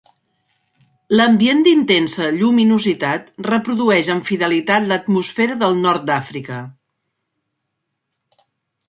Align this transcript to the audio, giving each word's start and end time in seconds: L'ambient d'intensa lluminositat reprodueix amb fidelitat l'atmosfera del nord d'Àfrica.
L'ambient 1.17 1.59
d'intensa 1.67 2.29
lluminositat 2.37 3.29
reprodueix 3.49 4.09
amb 4.13 4.25
fidelitat 4.31 4.87
l'atmosfera 4.93 5.59
del 5.65 5.77
nord 5.83 6.09
d'Àfrica. 6.09 6.59